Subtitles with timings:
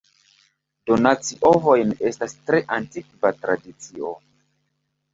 [0.91, 4.15] Donaci ovojn estas tre antikva tradicio.